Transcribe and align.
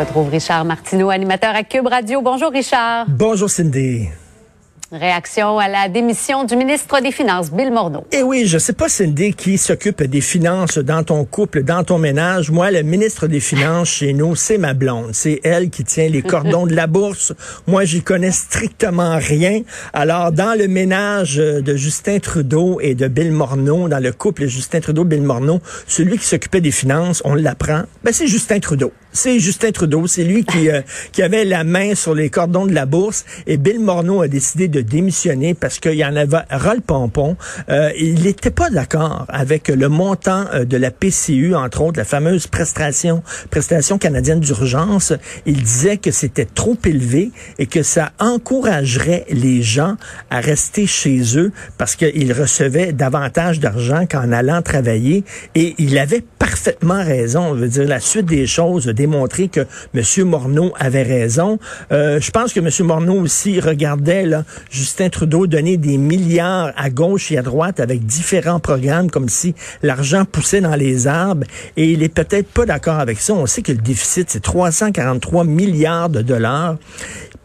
retrouve 0.00 0.30
Richard 0.30 0.64
Martineau, 0.64 1.10
animateur 1.10 1.54
à 1.54 1.62
Cube 1.62 1.86
Radio. 1.86 2.22
Bonjour 2.22 2.50
Richard. 2.50 3.04
Bonjour 3.08 3.50
Cindy. 3.50 4.08
Réaction 4.92 5.60
à 5.60 5.68
la 5.68 5.88
démission 5.88 6.42
du 6.42 6.56
ministre 6.56 7.00
des 7.00 7.12
Finances, 7.12 7.52
Bill 7.52 7.70
Morneau. 7.70 8.04
Eh 8.10 8.24
oui, 8.24 8.46
je 8.46 8.58
sais 8.58 8.72
pas, 8.72 8.88
Cindy, 8.88 9.34
qui 9.34 9.56
s'occupe 9.56 10.02
des 10.02 10.20
finances 10.20 10.78
dans 10.78 11.04
ton 11.04 11.24
couple, 11.24 11.62
dans 11.62 11.84
ton 11.84 11.98
ménage. 11.98 12.50
Moi, 12.50 12.72
le 12.72 12.82
ministre 12.82 13.28
des 13.28 13.38
Finances 13.38 13.88
chez 13.88 14.12
nous, 14.12 14.34
c'est 14.34 14.58
ma 14.58 14.74
blonde. 14.74 15.10
C'est 15.12 15.38
elle 15.44 15.70
qui 15.70 15.84
tient 15.84 16.08
les 16.08 16.22
cordons 16.22 16.66
de 16.66 16.74
la 16.74 16.88
bourse. 16.88 17.32
Moi, 17.68 17.84
j'y 17.84 18.02
connais 18.02 18.32
strictement 18.32 19.16
rien. 19.16 19.62
Alors, 19.92 20.32
dans 20.32 20.58
le 20.58 20.66
ménage 20.66 21.36
de 21.36 21.76
Justin 21.76 22.18
Trudeau 22.18 22.80
et 22.80 22.96
de 22.96 23.06
Bill 23.06 23.30
Morneau, 23.30 23.88
dans 23.88 24.02
le 24.02 24.10
couple 24.10 24.46
Justin 24.46 24.80
Trudeau-Bill 24.80 25.22
Morneau, 25.22 25.60
celui 25.86 26.18
qui 26.18 26.26
s'occupait 26.26 26.60
des 26.60 26.72
finances, 26.72 27.22
on 27.24 27.36
l'apprend, 27.36 27.82
ben, 28.02 28.12
c'est 28.12 28.26
Justin 28.26 28.58
Trudeau. 28.58 28.92
C'est 29.12 29.38
Justin 29.38 29.70
Trudeau. 29.70 30.08
C'est 30.08 30.24
lui 30.24 30.44
qui, 30.44 30.68
euh, 30.68 30.82
qui 31.12 31.22
avait 31.22 31.44
la 31.44 31.62
main 31.62 31.94
sur 31.94 32.14
les 32.14 32.28
cordons 32.28 32.66
de 32.66 32.72
la 32.72 32.86
bourse. 32.86 33.24
Et 33.46 33.56
Bill 33.56 33.78
Morneau 33.78 34.22
a 34.22 34.28
décidé 34.28 34.66
de 34.66 34.79
démissionner 34.82 35.54
parce 35.54 35.78
qu'il 35.78 35.94
y 35.94 36.04
en 36.04 36.16
avait 36.16 36.38
ras 36.50 36.74
le. 36.74 36.80
Euh, 37.68 37.90
il 37.98 38.22
n'était 38.22 38.50
pas 38.50 38.70
d'accord 38.70 39.26
avec 39.28 39.68
le 39.68 39.88
montant 39.88 40.44
euh, 40.52 40.64
de 40.64 40.76
la 40.76 40.90
PCU, 40.90 41.54
entre 41.54 41.82
autres, 41.82 41.98
la 41.98 42.04
fameuse 42.04 42.46
prestation, 42.46 43.22
prestation 43.50 43.98
canadienne 43.98 44.40
d'urgence. 44.40 45.12
Il 45.46 45.62
disait 45.62 45.96
que 45.96 46.10
c'était 46.10 46.46
trop 46.46 46.76
élevé 46.84 47.30
et 47.58 47.66
que 47.66 47.82
ça 47.82 48.12
encouragerait 48.18 49.26
les 49.30 49.62
gens 49.62 49.96
à 50.30 50.40
rester 50.40 50.86
chez 50.86 51.38
eux 51.38 51.52
parce 51.78 51.96
qu'ils 51.96 52.32
recevaient 52.32 52.92
davantage 52.92 53.60
d'argent 53.60 54.06
qu'en 54.10 54.32
allant 54.32 54.62
travailler. 54.62 55.24
Et 55.54 55.74
il 55.78 55.98
avait 55.98 56.24
parfaitement 56.38 57.02
raison. 57.04 57.54
Je 57.54 57.60
veux 57.60 57.68
dire, 57.68 57.88
la 57.88 58.00
suite 58.00 58.26
des 58.26 58.46
choses 58.46 58.88
a 58.88 58.92
démontré 58.92 59.48
que 59.48 59.66
M. 59.94 60.24
Morneau 60.24 60.72
avait 60.78 61.02
raison. 61.02 61.58
Euh, 61.92 62.20
je 62.20 62.30
pense 62.30 62.52
que 62.52 62.60
M. 62.60 62.86
Morneau 62.86 63.20
aussi 63.20 63.60
regardait 63.60 64.26
là, 64.26 64.44
Justin 64.70 65.08
Trudeau 65.10 65.46
donner 65.46 65.76
des 65.76 65.98
milliards 65.98 66.72
à 66.76 66.90
gauche 66.90 67.32
et 67.32 67.38
à 67.38 67.42
droite 67.42 67.80
avec 67.80 68.06
différents 68.06 68.60
programmes 68.60 69.10
comme 69.10 69.28
si 69.28 69.54
l'argent 69.82 70.24
poussait 70.24 70.60
dans 70.60 70.76
les 70.76 71.08
arbres 71.08 71.44
et 71.76 71.90
il 71.90 72.02
est 72.02 72.08
peut-être 72.08 72.48
pas 72.48 72.66
d'accord 72.66 73.00
avec 73.00 73.18
ça. 73.20 73.34
On 73.34 73.46
sait 73.46 73.62
que 73.62 73.72
le 73.72 73.78
déficit, 73.78 74.30
c'est 74.30 74.40
343 74.40 75.44
milliards 75.44 76.08
de 76.08 76.22
dollars. 76.22 76.76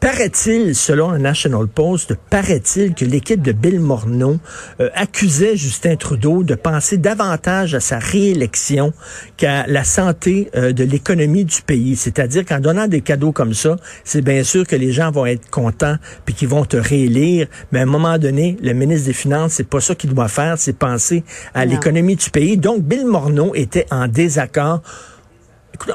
Paraît-il, 0.06 0.75
selon 0.75 1.09
le 1.09 1.17
National 1.17 1.66
Post, 1.66 2.14
paraît-il 2.30 2.94
que 2.94 3.03
l'équipe 3.03 3.42
de 3.42 3.52
Bill 3.52 3.80
Morneau 3.80 4.38
euh, 4.80 4.92
accusait 4.94 5.58
Justin 5.58 5.95
Trudeau 5.95 6.44
de 6.44 6.53
penser 6.53 6.98
davantage 6.98 7.73
à 7.73 7.80
sa 7.80 7.98
réélection 7.98 8.94
qu'à 9.36 9.66
la 9.66 9.83
santé 9.83 10.52
euh, 10.56 10.73
de 10.73 10.83
l'économie 10.83 11.44
du 11.44 11.64
pays. 11.64 11.95
C'est-à-dire 11.95 12.45
qu'en 12.45 12.59
donnant 12.59 12.88
des 12.88 13.02
cadeaux 13.02 13.31
comme 13.31 13.56
ça, 13.56 13.78
c'est 14.03 14.22
bien 14.22 14.44
sûr 14.44 14.67
que 14.67 14.76
les 14.76 14.92
gens 14.92 15.09
vont 15.09 15.26
être 15.26 15.50
contents 15.50 15.95
puis 16.23 16.36
qu'ils 16.36 16.50
vont 16.50 16.66
te 16.66 16.78
réélire. 16.78 17.48
Mais 17.72 17.80
à 17.80 17.81
un 17.81 17.88
moment 17.88 18.20
donné, 18.20 18.58
le 18.61 18.73
ministre 18.73 19.08
des 19.08 19.14
Finances, 19.14 19.53
c'est 19.53 19.67
pas 19.67 19.81
ça 19.81 19.95
qu'il 19.95 20.14
doit 20.14 20.28
faire, 20.28 20.59
c'est 20.59 20.78
penser 20.78 21.23
à 21.56 21.66
l'économie 21.66 22.16
du 22.16 22.30
pays. 22.30 22.58
Donc, 22.58 22.83
Bill 22.83 23.08
Morneau 23.08 23.56
était 23.56 23.88
en 23.89 24.08
désaccord 24.08 24.83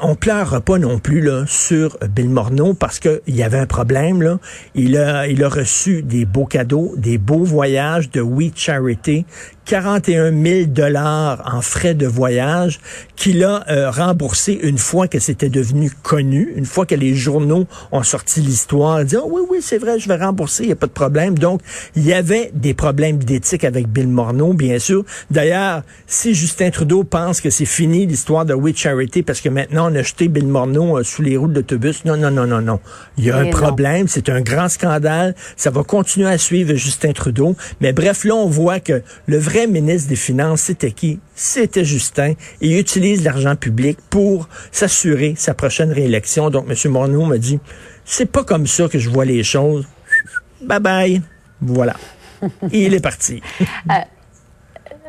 On 0.01 0.15
pleure 0.15 0.61
pas 0.61 0.77
non 0.77 0.99
plus 0.99 1.21
là, 1.21 1.45
sur 1.47 1.97
Bill 2.09 2.29
Morneau 2.29 2.73
parce 2.73 2.99
qu'il 2.99 3.21
y 3.27 3.43
avait 3.43 3.59
un 3.59 3.65
problème. 3.65 4.21
Là. 4.21 4.39
Il, 4.75 4.97
a, 4.97 5.27
il 5.27 5.43
a 5.43 5.49
reçu 5.49 6.03
des 6.03 6.25
beaux 6.25 6.45
cadeaux, 6.45 6.93
des 6.97 7.17
beaux 7.17 7.43
voyages 7.43 8.09
de 8.09 8.21
We 8.21 8.51
Charity 8.55 9.25
41 9.65 10.31
000 10.31 10.65
dollars 10.67 11.41
en 11.45 11.61
frais 11.61 11.93
de 11.93 12.07
voyage 12.07 12.79
qu'il 13.15 13.43
a 13.43 13.63
euh, 13.69 13.91
remboursé 13.91 14.59
une 14.63 14.77
fois 14.77 15.07
que 15.07 15.19
c'était 15.19 15.49
devenu 15.49 15.91
connu, 16.03 16.53
une 16.55 16.65
fois 16.65 16.85
que 16.85 16.95
les 16.95 17.13
journaux 17.13 17.67
ont 17.91 18.03
sorti 18.03 18.41
l'histoire, 18.41 19.05
dit 19.05 19.15
oh, 19.15 19.29
oui 19.29 19.41
oui 19.49 19.57
c'est 19.61 19.77
vrai 19.77 19.99
je 19.99 20.07
vais 20.07 20.15
rembourser, 20.15 20.63
il 20.63 20.69
y 20.69 20.71
a 20.71 20.75
pas 20.75 20.87
de 20.87 20.91
problème. 20.91 21.37
Donc 21.37 21.61
il 21.95 22.05
y 22.05 22.13
avait 22.13 22.51
des 22.53 22.73
problèmes 22.73 23.17
d'éthique 23.17 23.63
avec 23.63 23.87
Bill 23.87 24.07
Morneau 24.07 24.53
bien 24.53 24.79
sûr. 24.79 25.05
D'ailleurs 25.29 25.83
si 26.07 26.33
Justin 26.33 26.71
Trudeau 26.71 27.03
pense 27.03 27.39
que 27.39 27.49
c'est 27.49 27.65
fini 27.65 28.07
l'histoire 28.07 28.45
de 28.45 28.53
We 28.53 28.75
Charity 28.75 29.21
parce 29.21 29.41
que 29.41 29.49
maintenant 29.49 29.91
on 29.91 29.95
a 29.95 30.01
jeté 30.01 30.27
Bill 30.27 30.47
Morneau 30.47 30.97
euh, 30.97 31.03
sous 31.03 31.21
les 31.21 31.37
roues 31.37 31.47
de 31.47 31.55
l'autobus, 31.55 32.03
non 32.05 32.17
non 32.17 32.31
non 32.31 32.47
non 32.47 32.61
non, 32.61 32.79
il 33.17 33.25
y 33.25 33.31
a 33.31 33.37
un 33.37 33.49
problème, 33.49 34.07
c'est 34.07 34.29
un 34.29 34.41
grand 34.41 34.69
scandale, 34.69 35.35
ça 35.55 35.69
va 35.69 35.83
continuer 35.83 36.29
à 36.29 36.37
suivre 36.37 36.73
Justin 36.73 37.13
Trudeau. 37.13 37.55
Mais 37.79 37.93
bref 37.93 38.23
là 38.23 38.35
on 38.35 38.47
voit 38.47 38.79
que 38.79 39.03
le 39.27 39.37
vrai 39.37 39.50
vrai 39.51 39.67
ministre 39.67 40.07
des 40.09 40.15
Finances, 40.15 40.61
c'était 40.61 40.91
qui? 40.91 41.19
C'était 41.35 41.83
Justin. 41.83 42.33
il 42.61 42.77
utilise 42.79 43.23
l'argent 43.23 43.55
public 43.55 43.97
pour 44.09 44.47
s'assurer 44.71 45.33
sa 45.35 45.53
prochaine 45.53 45.91
réélection. 45.91 46.49
Donc, 46.49 46.67
M. 46.69 46.91
Morneau 46.91 47.25
m'a 47.25 47.37
dit, 47.37 47.59
c'est 48.05 48.31
pas 48.31 48.43
comme 48.43 48.65
ça 48.65 48.87
que 48.87 48.97
je 48.97 49.09
vois 49.09 49.25
les 49.25 49.43
choses. 49.43 49.85
Bye 50.61 50.79
bye. 50.79 51.21
Voilà. 51.61 51.95
il 52.71 52.93
est 52.93 53.01
parti. 53.01 53.41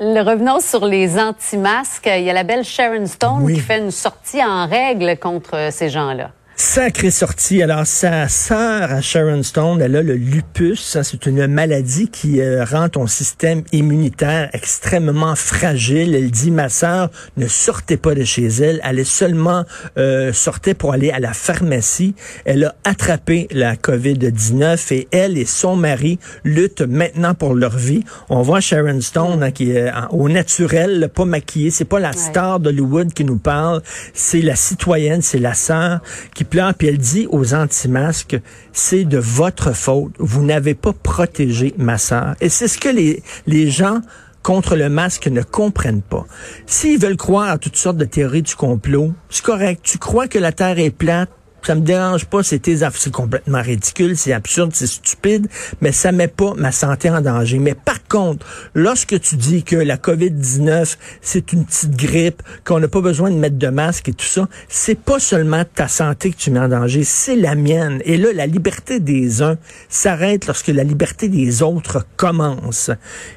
Euh, 0.00 0.22
revenons 0.22 0.58
sur 0.58 0.84
les 0.86 1.18
anti-masques. 1.18 2.10
Il 2.12 2.24
y 2.24 2.30
a 2.30 2.32
la 2.32 2.42
belle 2.42 2.64
Sharon 2.64 3.06
Stone 3.06 3.46
qui 3.46 3.60
fait 3.60 3.78
une 3.78 3.92
sortie 3.92 4.42
en 4.42 4.66
règle 4.66 5.16
contre 5.18 5.68
ces 5.70 5.90
gens-là. 5.90 6.32
Sacrée 6.56 7.10
sortie. 7.10 7.62
Alors, 7.62 7.86
sa 7.86 8.28
sœur 8.28 8.92
à 8.92 9.00
Sharon 9.00 9.42
Stone, 9.42 9.80
elle 9.80 9.96
a 9.96 10.02
le 10.02 10.14
lupus. 10.14 10.98
C'est 11.02 11.26
une 11.26 11.46
maladie 11.46 12.08
qui 12.08 12.40
euh, 12.40 12.64
rend 12.64 12.88
ton 12.88 13.06
système 13.06 13.62
immunitaire 13.72 14.50
extrêmement 14.52 15.34
fragile. 15.34 16.14
Elle 16.14 16.30
dit, 16.30 16.50
ma 16.50 16.68
sœur 16.68 17.10
ne 17.36 17.48
sortait 17.48 17.96
pas 17.96 18.14
de 18.14 18.22
chez 18.22 18.46
elle. 18.46 18.80
Elle 18.84 18.98
est 18.98 19.04
seulement 19.04 19.64
euh, 19.98 20.32
sortait 20.32 20.74
pour 20.74 20.92
aller 20.92 21.10
à 21.10 21.20
la 21.20 21.32
pharmacie. 21.32 22.14
Elle 22.44 22.64
a 22.64 22.74
attrapé 22.84 23.48
la 23.50 23.74
COVID-19 23.74 24.94
et 24.94 25.08
elle 25.10 25.38
et 25.38 25.46
son 25.46 25.74
mari 25.74 26.18
luttent 26.44 26.82
maintenant 26.82 27.34
pour 27.34 27.54
leur 27.54 27.76
vie. 27.76 28.04
On 28.28 28.42
voit 28.42 28.60
Sharon 28.60 29.00
Stone 29.00 29.42
hein, 29.42 29.50
qui 29.50 29.72
est 29.72 29.90
au 30.10 30.28
naturel, 30.28 31.10
pas 31.12 31.24
maquillée. 31.24 31.70
C'est 31.70 31.86
pas 31.86 32.00
la 32.00 32.12
star 32.12 32.60
d'Hollywood 32.60 33.14
qui 33.14 33.24
nous 33.24 33.38
parle. 33.38 33.82
C'est 34.12 34.42
la 34.42 34.54
citoyenne, 34.54 35.22
c'est 35.22 35.38
la 35.38 35.54
sœur 35.54 36.00
qui 36.34 36.41
puis 36.44 36.88
elle 36.88 36.98
dit 36.98 37.26
aux 37.30 37.54
anti-masques, 37.54 38.38
c'est 38.72 39.04
de 39.04 39.18
votre 39.18 39.74
faute. 39.74 40.12
Vous 40.18 40.44
n'avez 40.44 40.74
pas 40.74 40.92
protégé 40.92 41.74
ma 41.78 41.98
sœur. 41.98 42.34
Et 42.40 42.48
c'est 42.48 42.68
ce 42.68 42.78
que 42.78 42.88
les, 42.88 43.22
les 43.46 43.70
gens 43.70 44.00
contre 44.42 44.76
le 44.76 44.88
masque 44.88 45.28
ne 45.28 45.42
comprennent 45.42 46.02
pas. 46.02 46.26
S'ils 46.66 46.98
veulent 46.98 47.16
croire 47.16 47.50
à 47.50 47.58
toutes 47.58 47.76
sortes 47.76 47.96
de 47.96 48.04
théories 48.04 48.42
du 48.42 48.54
complot, 48.54 49.12
c'est 49.30 49.44
correct. 49.44 49.82
Tu 49.84 49.98
crois 49.98 50.28
que 50.28 50.38
la 50.38 50.52
Terre 50.52 50.78
est 50.78 50.90
plate, 50.90 51.30
ça 51.66 51.74
me 51.74 51.80
dérange 51.80 52.26
pas, 52.26 52.42
c'est 52.42 52.58
tes 52.58 52.78
c'est 52.94 53.12
complètement 53.12 53.62
ridicule, 53.62 54.16
c'est 54.16 54.32
absurde, 54.32 54.72
c'est 54.74 54.86
stupide, 54.86 55.46
mais 55.80 55.92
ça 55.92 56.12
met 56.12 56.28
pas 56.28 56.54
ma 56.56 56.72
santé 56.72 57.10
en 57.10 57.20
danger. 57.20 57.58
Mais 57.58 57.74
par 57.74 58.02
contre, 58.08 58.46
lorsque 58.74 59.20
tu 59.20 59.36
dis 59.36 59.62
que 59.62 59.76
la 59.76 59.96
COVID-19, 59.96 60.96
c'est 61.20 61.52
une 61.52 61.64
petite 61.64 61.96
grippe, 61.96 62.42
qu'on 62.64 62.80
n'a 62.80 62.88
pas 62.88 63.00
besoin 63.00 63.30
de 63.30 63.36
mettre 63.36 63.58
de 63.58 63.68
masque 63.68 64.08
et 64.08 64.12
tout 64.12 64.26
ça, 64.26 64.48
c'est 64.68 64.98
pas 64.98 65.18
seulement 65.18 65.62
ta 65.74 65.88
santé 65.88 66.30
que 66.30 66.36
tu 66.36 66.50
mets 66.50 66.60
en 66.60 66.68
danger, 66.68 67.04
c'est 67.04 67.36
la 67.36 67.54
mienne. 67.54 68.00
Et 68.04 68.16
là, 68.16 68.28
la 68.34 68.46
liberté 68.46 69.00
des 69.00 69.42
uns 69.42 69.56
s'arrête 69.88 70.46
lorsque 70.46 70.68
la 70.68 70.84
liberté 70.84 71.28
des 71.28 71.62
autres 71.62 72.06
commence. 72.16 72.90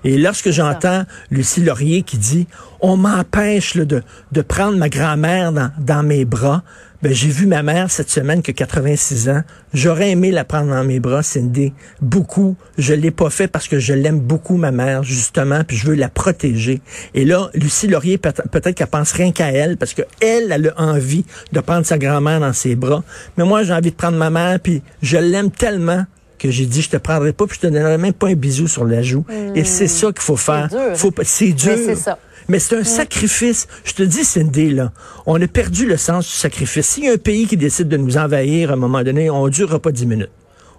Et 0.03 0.17
lorsque 0.17 0.49
j'entends 0.49 1.03
Lucie 1.29 1.61
Laurier 1.61 2.03
qui 2.03 2.17
dit, 2.17 2.47
on 2.81 2.97
m'empêche 2.97 3.77
de, 3.77 4.03
de 4.31 4.41
prendre 4.41 4.77
ma 4.77 4.89
grand-mère 4.89 5.51
dans, 5.51 5.71
dans 5.79 6.03
mes 6.03 6.25
bras, 6.25 6.63
ben, 7.05 7.13
j'ai 7.13 7.29
vu 7.29 7.45
ma 7.45 7.61
mère 7.61 7.91
cette 7.91 8.09
semaine 8.09 8.41
que 8.41 8.51
86 8.51 9.29
ans. 9.29 9.43
J'aurais 9.75 10.09
aimé 10.09 10.31
la 10.31 10.43
prendre 10.43 10.71
dans 10.71 10.83
mes 10.83 10.99
bras, 10.99 11.21
Cindy. 11.21 11.71
Beaucoup. 12.01 12.55
Je 12.79 12.95
l'ai 12.95 13.11
pas 13.11 13.29
fait 13.29 13.47
parce 13.47 13.67
que 13.67 13.77
je 13.77 13.93
l'aime 13.93 14.19
beaucoup, 14.19 14.57
ma 14.57 14.71
mère, 14.71 15.03
justement, 15.03 15.63
puis 15.63 15.77
je 15.77 15.85
veux 15.85 15.93
la 15.93 16.09
protéger. 16.09 16.81
Et 17.13 17.23
là, 17.23 17.51
Lucie 17.53 17.87
Laurier, 17.87 18.17
peut-être 18.17 18.71
qu'elle 18.71 18.87
pense 18.87 19.11
rien 19.11 19.31
qu'à 19.31 19.51
elle, 19.51 19.77
parce 19.77 19.93
que 19.93 20.01
elle, 20.19 20.51
elle 20.51 20.73
a 20.75 20.81
envie 20.81 21.25
de 21.51 21.59
prendre 21.59 21.85
sa 21.85 21.99
grand-mère 21.99 22.39
dans 22.39 22.53
ses 22.53 22.75
bras. 22.75 23.03
Mais 23.37 23.43
moi, 23.43 23.61
j'ai 23.61 23.73
envie 23.73 23.91
de 23.91 23.95
prendre 23.95 24.17
ma 24.17 24.31
mère, 24.31 24.59
puis 24.59 24.81
je 25.03 25.17
l'aime 25.17 25.51
tellement 25.51 26.05
que 26.39 26.49
j'ai 26.49 26.65
dit 26.65 26.81
je 26.81 26.89
te 26.89 26.97
prendrai 26.97 27.33
pas 27.33 27.45
puis 27.45 27.57
je 27.61 27.67
te 27.67 27.71
donnerai 27.71 27.97
même 27.97 28.13
pas 28.13 28.29
un 28.29 28.33
bisou 28.33 28.67
sur 28.67 28.83
la 28.83 29.03
joue. 29.03 29.25
Et 29.53 29.63
c'est 29.63 29.87
ça 29.87 30.07
qu'il 30.07 30.21
faut 30.21 30.37
faire. 30.37 30.69
C'est 31.23 31.51
dur. 31.51 31.73
C'est 31.75 31.85
dur. 31.85 31.97
ça. 31.97 32.17
Mais 32.47 32.59
c'est 32.59 32.77
un 32.77 32.83
sacrifice. 32.83 33.67
Je 33.83 33.93
te 33.93 34.03
dis, 34.03 34.23
Cindy, 34.23 34.71
là, 34.71 34.91
on 35.25 35.41
a 35.41 35.47
perdu 35.47 35.85
le 35.85 35.97
sens 35.97 36.25
du 36.25 36.33
sacrifice. 36.33 36.87
S'il 36.87 37.05
y 37.05 37.09
a 37.09 37.13
un 37.13 37.17
pays 37.17 37.47
qui 37.47 37.57
décide 37.57 37.87
de 37.87 37.97
nous 37.97 38.17
envahir 38.17 38.69
à 38.69 38.73
un 38.73 38.77
moment 38.77 39.03
donné, 39.03 39.29
on 39.29 39.45
ne 39.45 39.49
durera 39.49 39.79
pas 39.79 39.91
dix 39.91 40.05
minutes. 40.05 40.29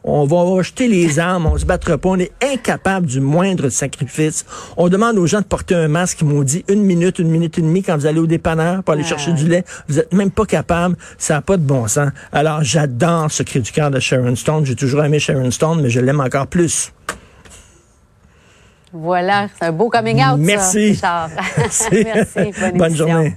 On 0.09 0.25
va 0.25 0.63
jeter 0.63 0.87
les 0.87 1.19
armes, 1.19 1.47
on 1.47 1.59
se 1.59 1.67
battra 1.67 1.99
pas, 1.99 2.11
on 2.11 2.19
est 2.19 2.31
incapable 2.41 3.09
du 3.09 3.21
moindre 3.21 3.69
sacrifice. 3.71 4.47
On 4.77 4.89
demande 4.89 5.19
aux 5.19 5.27
gens 5.27 5.41
de 5.41 5.47
porter 5.47 5.75
un 5.75 5.89
masque, 5.89 6.19
ils 6.21 6.29
m'ont 6.29 6.45
dit 6.45 6.65
une 6.69 6.85
minute, 6.85 7.19
une 7.19 7.29
minute 7.29 7.59
et 7.59 7.63
demie 7.63 7.83
quand 7.83 7.97
vous 7.97 8.07
allez 8.07 8.21
au 8.21 8.29
dépanneur 8.29 8.85
pour 8.85 8.95
aller 8.95 9.03
chercher 9.03 9.33
du 9.33 9.49
lait. 9.49 9.65
Vous 9.89 9.99
êtes 9.99 10.13
même 10.15 10.31
pas 10.31 10.47
capable. 10.47 10.97
Ça 11.19 11.35
n'a 11.35 11.43
pas 11.43 11.57
de 11.57 11.63
bon 11.63 11.89
sens. 11.89 12.11
Alors, 12.31 12.63
j'adore 12.63 13.33
ce 13.33 13.43
cri 13.43 13.61
du 13.61 13.73
cœur 13.73 13.91
de 13.91 13.99
Sharon 13.99 14.37
Stone. 14.37 14.65
J'ai 14.65 14.77
toujours 14.77 15.03
aimé 15.03 15.19
Sharon 15.19 15.51
Stone, 15.51 15.83
mais 15.83 15.91
je 15.91 15.99
l'aime 15.99 16.21
encore 16.21 16.47
plus. 16.47 16.93
Voilà, 18.93 19.49
c'est 19.59 19.67
un 19.67 19.73
beau 19.73 19.89
coming 19.89 20.23
out. 20.23 20.39
Merci. 20.39 20.95
Ça, 20.95 21.29
Merci. 21.93 22.53
Bonne, 22.59 22.79
Bonne 22.79 22.95
journée. 22.95 23.37